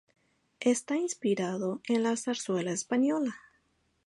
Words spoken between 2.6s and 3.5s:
española.